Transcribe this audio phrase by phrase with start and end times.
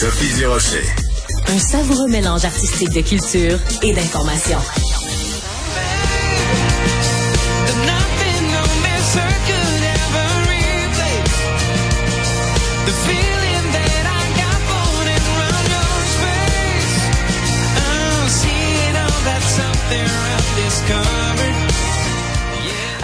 [0.00, 0.82] Sophie Durocher.
[1.48, 4.56] Un savoureux mélange artistique de culture et d'information.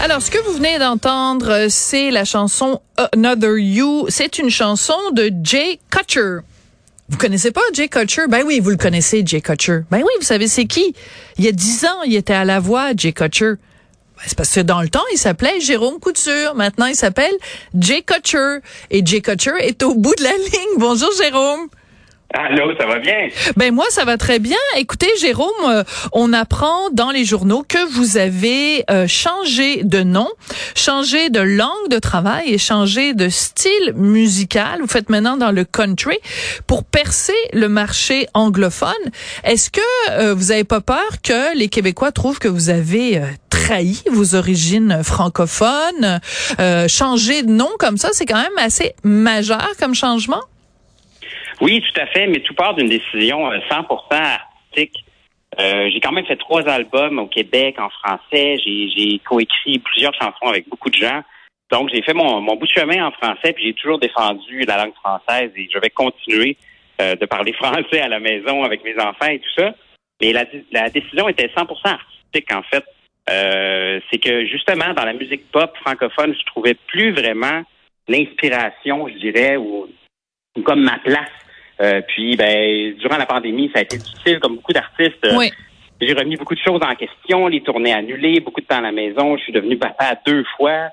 [0.03, 2.81] Alors, ce que vous venez d'entendre, c'est la chanson
[3.13, 4.07] Another You.
[4.09, 6.39] C'est une chanson de Jay Kutcher.
[7.09, 8.27] Vous connaissez pas Jay Kutcher?
[8.29, 9.81] Ben oui, vous le connaissez, Jay Kutcher.
[9.91, 10.95] Ben oui, vous savez c'est qui?
[11.39, 13.53] Il y a dix ans, il était à la voix, Jay Kutcher.
[14.17, 16.55] Ben, c'est parce que dans le temps, il s'appelait Jérôme Couture.
[16.57, 17.35] Maintenant, il s'appelle
[17.79, 18.59] Jay Kutcher.
[18.91, 20.79] Et Jay Kutcher est au bout de la ligne.
[20.79, 21.69] Bonjour, Jérôme.
[22.39, 23.29] Allô, ça va bien?
[23.57, 24.59] Ben moi ça va très bien.
[24.77, 30.29] Écoutez Jérôme, euh, on apprend dans les journaux que vous avez euh, changé de nom,
[30.75, 34.83] changé de langue de travail et changé de style musical.
[34.83, 36.19] Vous faites maintenant dans le country
[36.67, 38.93] pour percer le marché anglophone.
[39.43, 44.03] Est-ce que euh, vous avez pas peur que les Québécois trouvent que vous avez trahi
[44.13, 46.21] vos origines francophones,
[46.89, 50.43] changer de nom comme ça, c'est quand même assez majeur comme changement?
[51.61, 55.05] Oui, tout à fait, mais tout part d'une décision euh, 100% artistique.
[55.59, 58.57] Euh, j'ai quand même fait trois albums au Québec en français.
[58.65, 61.23] J'ai, j'ai coécrit plusieurs chansons avec beaucoup de gens.
[61.71, 64.77] Donc, j'ai fait mon, mon bout de chemin en français, puis j'ai toujours défendu la
[64.77, 66.57] langue française et je vais continuer
[67.01, 69.75] euh, de parler français à la maison avec mes enfants et tout ça.
[70.21, 72.85] Mais la, la décision était 100% artistique, en fait.
[73.29, 77.63] Euh, c'est que justement, dans la musique pop francophone, je trouvais plus vraiment
[78.07, 79.89] l'inspiration, je dirais, ou
[80.65, 81.29] comme ma place
[81.81, 85.27] euh, puis, ben, durant la pandémie, ça a été difficile, comme beaucoup d'artistes.
[85.37, 85.51] Oui.
[86.01, 88.93] J'ai remis beaucoup de choses en question, les tournées annulées, beaucoup de temps à la
[88.93, 89.37] maison.
[89.37, 90.89] Je suis devenu papa deux fois.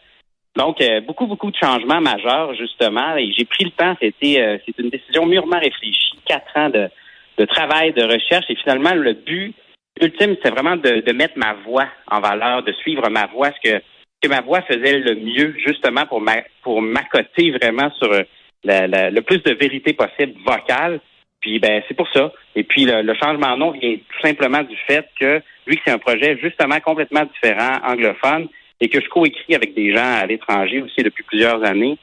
[0.56, 3.18] Donc, euh, beaucoup, beaucoup de changements majeurs, justement.
[3.18, 3.96] Et j'ai pris le temps.
[4.02, 6.14] C'était, euh, c'est une décision mûrement réfléchie.
[6.26, 6.90] Quatre ans de,
[7.38, 8.46] de travail, de recherche.
[8.50, 9.54] Et finalement, le but
[10.02, 13.70] ultime, c'est vraiment de, de mettre ma voix en valeur, de suivre ma voix, ce
[13.70, 13.84] que,
[14.22, 18.24] que ma voix faisait le mieux, justement, pour ma, pour m'accoter vraiment sur euh,
[18.64, 21.00] le plus de vérité possible vocale.
[21.40, 22.32] Puis ben c'est pour ça.
[22.56, 25.82] Et puis le, le changement de nom vient tout simplement du fait que vu que
[25.86, 28.48] c'est un projet justement complètement différent, anglophone,
[28.80, 31.98] et que je coécris avec des gens à l'étranger aussi depuis plusieurs années,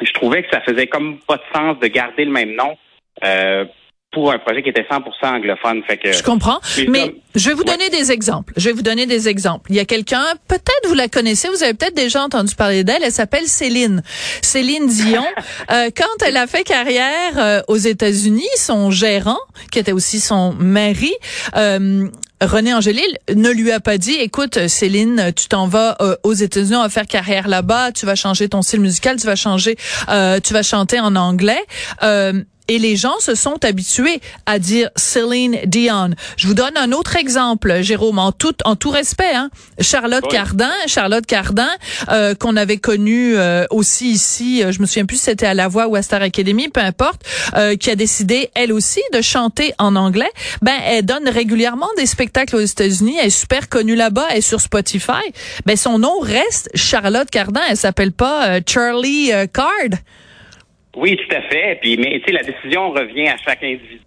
[0.00, 2.76] je trouvais que ça faisait comme pas de sens de garder le même nom
[3.24, 3.64] euh,
[4.16, 5.02] pour un projet qui était 100%
[5.36, 5.82] anglophone.
[5.86, 7.72] Fait que Je comprends, Mais je vais vous Ouais.
[7.76, 8.54] donner des exemples.
[8.56, 9.70] Je vais vous donner des exemples.
[9.70, 13.02] Il y a quelqu'un, peut-être vous la connaissez, vous avez peut-être déjà entendu parler d'elle.
[13.04, 14.02] Elle s'appelle Céline.
[14.42, 15.24] Céline Dion.
[15.70, 19.38] Euh, quand elle a fait carrière euh, aux États-Unis, son gérant,
[19.72, 21.12] qui était aussi son mari,
[21.56, 22.08] euh,
[22.40, 26.76] René Angélil ne lui a pas dit, écoute, Céline, tu t'en vas euh, aux États-Unis,
[26.76, 29.76] on va faire carrière là-bas, tu vas changer ton style musical, tu vas changer,
[30.08, 31.62] euh, tu vas chanter en anglais.
[32.02, 36.10] Euh, et les gens se sont habitués à dire Céline Dion.
[36.36, 39.34] Je vous donne un autre exemple, Jérôme, en tout, en tout respect.
[39.34, 39.50] Hein?
[39.80, 40.36] Charlotte Oui.
[40.36, 41.68] Cardin, Charlotte Cardin,
[42.10, 45.54] euh, qu'on avait connue euh, aussi ici, euh, je me souviens plus si c'était à
[45.54, 47.22] La Voix ou à Star Academy, peu importe,
[47.56, 50.30] euh, qui a décidé, elle aussi, de chanter en anglais.
[50.62, 54.40] Ben, elle donne régulièrement des spectacles aux États-Unis, elle est super connue là-bas, elle est
[54.40, 55.12] sur Spotify.
[55.64, 59.98] Ben, son nom reste Charlotte Cardin, elle s'appelle pas euh, Charlie euh, Card.
[60.96, 61.78] Oui, tout à fait.
[61.80, 64.00] Puis, mais tu sais, la décision revient à chaque individu.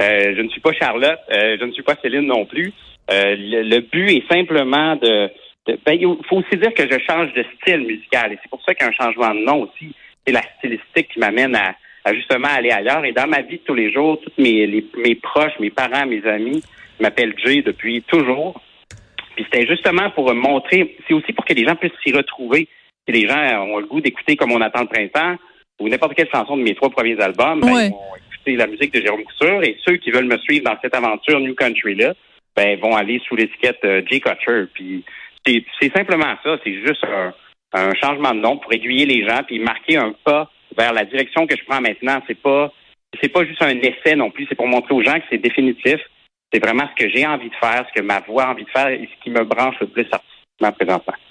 [0.00, 2.72] Euh, je ne suis pas Charlotte, euh, je ne suis pas Céline non plus.
[3.12, 5.30] Euh, le, le but est simplement de.
[5.66, 8.74] ben, il faut aussi dire que je change de style musical et c'est pour ça
[8.74, 9.94] qu'un changement de nom aussi,
[10.26, 13.04] c'est la stylistique qui m'amène à, à justement aller ailleurs.
[13.04, 16.06] Et dans ma vie de tous les jours, tous mes, les- mes proches, mes parents,
[16.06, 16.62] mes amis
[16.98, 18.60] m'appellent Jay depuis toujours.
[19.36, 22.66] Puis c'était justement pour montrer, c'est aussi pour que les gens puissent s'y retrouver.
[23.06, 25.36] Si les gens ont le goût d'écouter comme on attend le printemps,
[25.80, 27.86] ou n'importe quelle chanson de mes trois premiers albums, ben, Ouais.
[27.86, 29.62] ils vont écouter la musique de Jérôme Couture.
[29.62, 32.14] Et ceux qui veulent me suivre dans cette aventure New Country-là,
[32.56, 34.64] ben, vont aller sous l'étiquette euh, Jay Kutcher.
[34.72, 35.04] Puis
[35.44, 36.56] c'est c'est simplement ça.
[36.62, 37.32] C'est juste un,
[37.72, 41.46] un changement de nom pour aiguiller les gens puis marquer un pas vers la direction
[41.46, 42.22] que je prends maintenant.
[42.26, 42.72] C'est pas
[43.20, 44.46] c'est pas juste un essai non plus.
[44.48, 46.00] C'est pour montrer aux gens que c'est définitif.
[46.52, 48.70] C'est vraiment ce que j'ai envie de faire, ce que ma voix a envie de
[48.70, 50.30] faire et ce qui me branche le plus artistiquement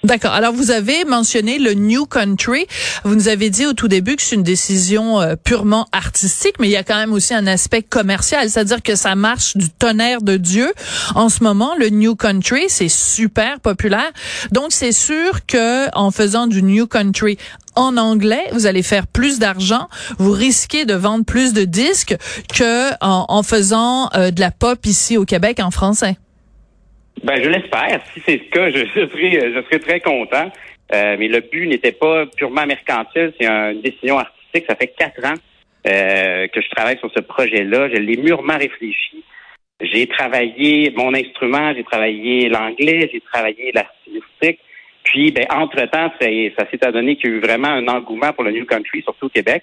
[0.04, 0.32] D'accord.
[0.32, 2.66] Alors, vous avez mentionné le New Country.
[3.04, 6.68] Vous nous avez dit au tout début que c'est une décision euh, purement artistique, mais
[6.68, 10.20] il y a quand même aussi un aspect commercial, c'est-à-dire que ça marche du tonnerre
[10.20, 10.72] de Dieu.
[11.14, 14.12] En ce moment, le New Country, c'est super populaire.
[14.52, 17.38] Donc, c'est sûr que en faisant du New Country
[17.76, 19.88] en anglais, vous allez faire plus d'argent,
[20.18, 22.16] vous risquez de vendre plus de disques
[22.54, 26.18] que en, en faisant euh, de la pop ici au Québec en français.
[27.22, 28.00] Ben, je l'espère.
[28.12, 30.50] Si c'est le cas, je, serai, je serai très content.
[30.92, 34.64] Euh, mais le but n'était pas purement mercantile, c'est une décision artistique.
[34.68, 35.34] Ça fait quatre ans
[35.86, 37.88] euh, que je travaille sur ce projet-là.
[37.88, 39.24] Je l'ai mûrement réfléchi.
[39.80, 44.60] J'ai travaillé mon instrument, j'ai travaillé l'anglais, j'ai travaillé la stylistique.
[45.02, 46.26] Puis, ben, entre-temps, ça,
[46.70, 49.30] s'est adonné qu'il y a eu vraiment un engouement pour le New Country, surtout au
[49.30, 49.62] Québec.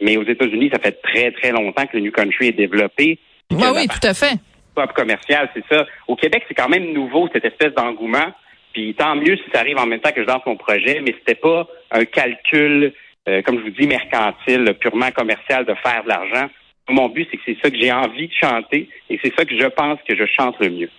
[0.00, 3.18] Mais aux États-Unis, ça fait très, très longtemps que le New Country est développé.
[3.50, 4.34] Oui, oui, tout à fait.
[4.76, 5.86] Pop commercial, c'est ça.
[6.06, 8.32] Au Québec, c'est quand même nouveau, cette espèce d'engouement.
[8.72, 11.14] Puis tant mieux si ça arrive en même temps que je lance mon projet, mais
[11.18, 12.92] c'était pas un calcul,
[13.26, 16.48] euh, comme je vous dis, mercantile, purement commercial de faire de l'argent.
[16.88, 19.58] Mon but, c'est que c'est ça que j'ai envie de chanter et c'est ça que
[19.58, 20.90] je pense que je chante le mieux.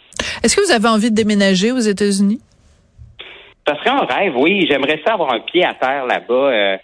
[0.44, 2.42] Est-ce que vous avez envie de déménager aux États-Unis?
[3.66, 4.66] Ça serait un rêve, oui.
[4.70, 6.34] J'aimerais ça avoir un pied à terre là-bas.
[6.34, 6.78] Euh,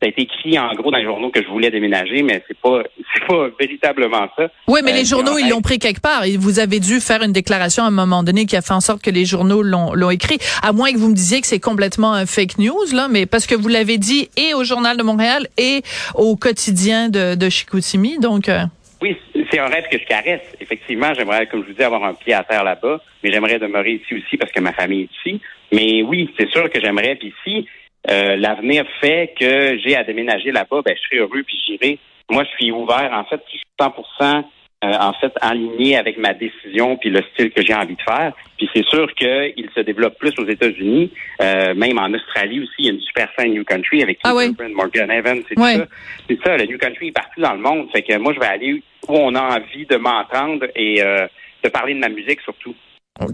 [0.00, 2.58] ça a été écrit en gros dans les journaux que je voulais déménager, mais c'est
[2.58, 2.82] pas
[3.14, 4.48] c'est pas véritablement ça.
[4.68, 6.24] Oui, mais Euh, les journaux, ils l'ont pris quelque part.
[6.38, 9.02] Vous avez dû faire une déclaration à un moment donné qui a fait en sorte
[9.02, 10.38] que les journaux l'ont l'ont écrit.
[10.62, 13.46] À moins que vous me disiez que c'est complètement un fake news, là, mais parce
[13.46, 15.82] que vous l'avez dit et au Journal de Montréal et
[16.14, 18.18] au quotidien de, de Chicoutimi.
[18.18, 18.60] Donc, euh,
[19.02, 19.16] Oui,
[19.50, 20.42] c'est un rêve que je caresse.
[20.60, 24.00] Effectivement, j'aimerais, comme je vous dis, avoir un pied à terre là-bas, mais j'aimerais demeurer
[24.02, 25.40] ici aussi parce que ma famille est ici.
[25.72, 27.16] Mais oui, c'est sûr que j'aimerais.
[27.16, 27.66] Puis si
[28.10, 31.98] euh, l'avenir fait que j'ai à déménager là-bas, ben je serai heureux puis j'irai.
[32.30, 33.10] Moi, je suis ouvert.
[33.12, 34.44] En fait, je suis 100%
[34.84, 38.32] euh, en fait aligné avec ma décision puis le style que j'ai envie de faire.
[38.58, 42.74] Puis c'est sûr qu'il se développe plus aux États-Unis, euh, même en Australie aussi.
[42.78, 44.54] Il y a une super scène New Country avec Ah oui.
[44.74, 45.76] Morgan Evans, c'est Ouais.
[45.76, 45.86] ça.
[46.28, 47.88] C'est ça, le New Country est partout dans le monde.
[47.92, 48.72] Fait que moi, je vais aller
[49.08, 51.26] où on a envie de m'entendre et euh,
[51.62, 52.74] de parler de ma musique surtout.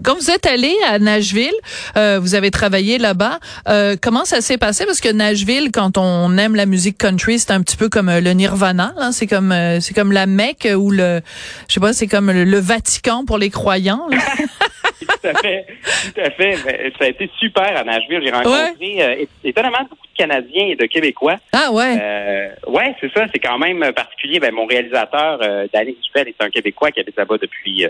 [0.03, 1.53] Quand vous êtes allé à Nashville,
[1.97, 3.39] euh, vous avez travaillé là-bas.
[3.67, 4.85] euh, comment ça s'est passé?
[4.85, 8.21] Parce que Nashville, quand on aime la musique country, c'est un petit peu comme euh,
[8.21, 8.93] le Nirvana.
[8.97, 9.11] là.
[9.11, 11.21] C'est comme euh, c'est comme la Mecque ou le,
[11.67, 14.07] je sais pas, c'est comme le, le Vatican pour les croyants.
[14.09, 14.17] là.
[14.99, 15.65] tout à fait,
[16.13, 16.57] tout à fait.
[16.65, 18.21] Ben, ça a été super à Nashville.
[18.23, 21.35] J'ai rencontré euh, é- étonnamment beaucoup Canadiens et de Québécois.
[21.53, 21.97] ah ouais.
[22.01, 23.25] Euh, ouais, c'est ça.
[23.33, 24.39] C'est quand même particulier.
[24.39, 27.89] Ben, mon réalisateur, euh, Danny Dufel, est un Québécois qui habite là-bas depuis euh,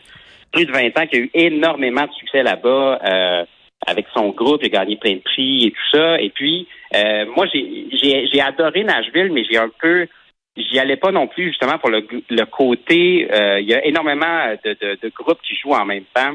[0.52, 3.46] plus de 20 ans, qui a eu énormément de succès là-bas euh,
[3.88, 4.62] avec son groupe.
[4.64, 6.20] Il a gagné plein de prix et tout ça.
[6.22, 10.08] Et puis, euh, moi, j'ai- adoré Nashville, mais j'ai un peu...
[10.56, 13.28] J'y allais pas non plus, justement, pour le, le côté...
[13.34, 16.34] euh, il y a énormément de, de, de groupes qui jouent en même temps.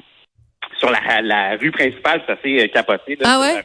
[0.79, 3.17] Sur la, la rue principale, c'est assez capoté.
[3.17, 3.63] là, Ah ouais?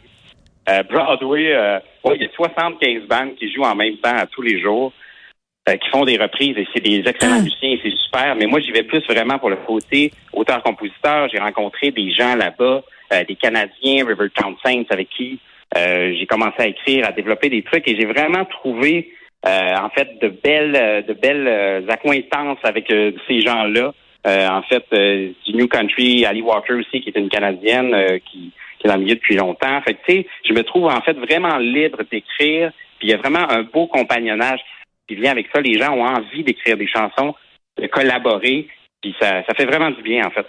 [0.70, 4.42] Euh, Broadway, euh, il y a 75 bandes qui jouent en même temps à tous
[4.42, 4.92] les jours,
[5.70, 7.42] euh, qui font des reprises et c'est des excellents Ah.
[7.42, 8.36] musiciens et c'est super.
[8.36, 11.30] Mais moi, j'y vais plus vraiment pour le côté auteur-compositeur.
[11.34, 15.39] J'ai rencontré des gens là-bas, euh, des Canadiens, Rivertown Saints, avec qui
[15.77, 19.12] euh, j'ai commencé à écrire, à développer des trucs et j'ai vraiment trouvé
[19.46, 23.94] euh, en fait de belles euh, de belles euh, accointances avec euh, ces gens-là.
[24.25, 28.20] Euh, en fait, euh, du New Country, Ali Walker aussi, qui est une Canadienne euh,
[28.20, 28.51] qui,
[28.84, 29.82] qui est dans le milieu depuis longtemps.
[29.82, 32.72] Fait tu sais, je me trouve en fait vraiment libre d'écrire.
[33.00, 34.60] Puis il y a vraiment un beau compagnonnage
[35.08, 35.62] qui vient avec ça.
[35.62, 37.34] Les gens ont envie d'écrire des chansons,
[37.78, 38.68] de collaborer.
[39.02, 40.46] Puis ça, ça fait vraiment du bien, en fait.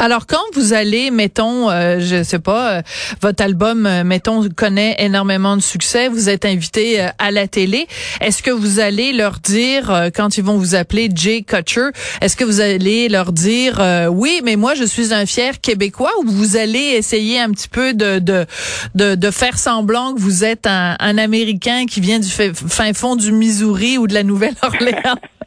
[0.00, 2.82] Alors quand vous allez, mettons, euh, je sais pas, euh,
[3.20, 7.88] votre album, euh, mettons, connaît énormément de succès, vous êtes invité euh, à la télé,
[8.20, 11.88] est-ce que vous allez leur dire, quand ils vont vous appeler Jay Kutcher,
[12.20, 16.30] est-ce que vous allez leur dire, oui, mais moi je suis un fier Québécois, ou
[16.30, 18.46] vous allez essayer un petit peu de de
[18.94, 23.32] de, faire semblant que vous êtes un, un Américain qui vient du fin fond du
[23.32, 25.16] Missouri ou de la Nouvelle-Orléans?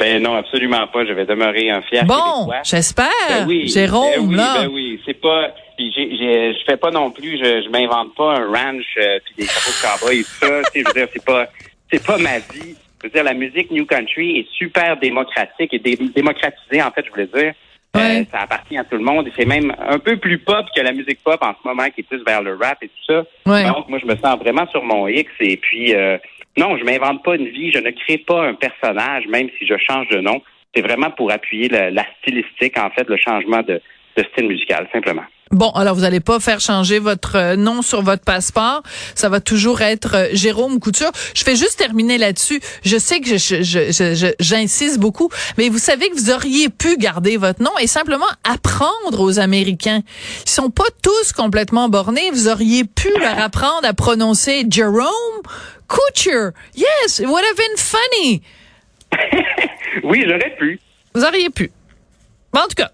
[0.00, 1.04] Ben non, absolument pas.
[1.06, 4.54] Je vais demeurer un fier bon, j'espère, Ben oui, Jérôme, ben oui, là.
[4.62, 5.54] Ben oui, c'est pas.
[5.78, 7.38] Je fais pas non plus.
[7.38, 10.62] Je, je m'invente pas un ranch euh, puis des chapeaux de cowboy et tout ça.
[10.74, 11.46] je veux dire, c'est pas,
[11.92, 12.74] c'est pas ma vie.
[13.02, 17.04] Je veux dire, la musique New Country est super démocratique et dé- démocratisée en fait.
[17.06, 17.52] Je voulais dire.
[17.96, 18.24] Euh, Ouais.
[18.30, 20.92] ça appartient à tout le monde et c'est même un peu plus pop que la
[20.92, 23.24] musique pop en ce moment qui est plus vers le rap et tout ça.
[23.50, 23.64] Ouais.
[23.64, 26.16] Donc moi je me sens vraiment sur mon X et puis euh,
[26.60, 29.78] Non, je m'invente pas une vie, je ne crée pas un personnage, même si je
[29.78, 30.42] change de nom.
[30.74, 33.80] C'est vraiment pour appuyer la, la stylistique, en fait, le changement de,
[34.16, 35.22] de style musical, simplement.
[35.52, 38.84] Bon, alors vous n'allez pas faire changer votre euh, nom sur votre passeport.
[39.16, 41.10] Ça va toujours être euh, Jérôme Couture.
[41.34, 42.60] Je fais juste terminer là-dessus.
[42.84, 46.68] Je sais que je- je- je- je- j'insiste beaucoup, mais vous savez que vous auriez
[46.68, 50.02] pu garder votre nom et simplement apprendre aux Américains.
[50.46, 52.30] Ils sont pas tous complètement bornés.
[52.30, 55.42] Vous auriez pu leur apprendre à prononcer Jerome
[55.88, 56.50] Couture.
[56.76, 58.42] Yes, it would have been funny.
[60.04, 60.78] Oui, j'aurais pu.
[61.14, 61.72] Vous auriez pu.
[62.52, 62.92] En tout cas,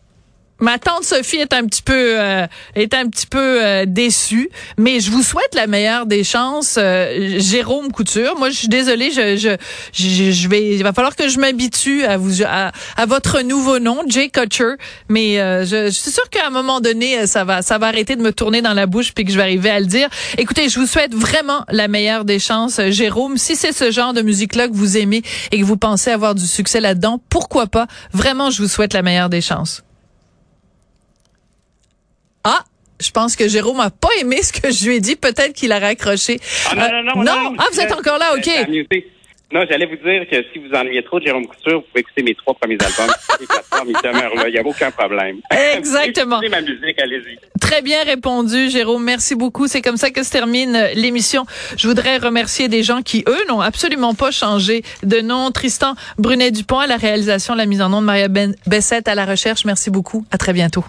[0.60, 5.00] ma tante Sophie est un petit peu euh, est un petit peu euh, déçue, mais
[5.00, 8.36] je vous souhaite la meilleure des chances, euh, Jérôme Couture.
[8.38, 9.56] Moi, je suis désolée, je, je
[9.92, 14.02] je vais il va falloir que je m'habitue à vous à, à votre nouveau nom,
[14.06, 14.76] Jay Couture,
[15.08, 17.88] mais euh, je, je suis sûre qu'à un moment donné euh, ça va ça va
[17.88, 20.08] arrêter de me tourner dans la bouche puis que je vais arriver à le dire.
[20.38, 23.36] Écoutez, je vous souhaite vraiment la meilleure des chances, euh, Jérôme.
[23.36, 25.22] Si c'est ce genre de musique-là que vous aimez
[25.52, 27.86] et que vous pensez avoir du succès là-dedans, pourquoi pas?
[28.12, 29.82] Vraiment, je vous souhaite la meilleure des chances.
[32.44, 32.64] Ah,
[33.00, 35.16] je pense que Jérôme a pas aimé ce que je lui ai dit.
[35.16, 36.38] Peut-être qu'il a raccroché.
[36.70, 38.48] Ah, non, Euh, non, non, non, Ah, vous êtes encore là, ok.
[38.48, 39.00] Euh.
[39.52, 42.22] Non, j'allais vous dire que si vous ennuyez trop de Jérôme Couture, vous pouvez écouter
[42.24, 43.14] mes trois premiers albums.
[44.48, 45.36] Il n'y a aucun problème.
[45.76, 46.40] Exactement.
[46.50, 47.38] Ma musique, allez-y.
[47.60, 49.04] Très bien répondu, Jérôme.
[49.04, 49.68] Merci beaucoup.
[49.68, 51.46] C'est comme ça que se termine euh, l'émission.
[51.76, 55.52] Je voudrais remercier des gens qui, eux, n'ont absolument pas changé de nom.
[55.52, 59.26] Tristan Brunet-Dupont à la réalisation, la mise en nom de Maria ben Bessette à la
[59.26, 59.64] recherche.
[59.64, 60.26] Merci beaucoup.
[60.32, 60.84] À très bientôt.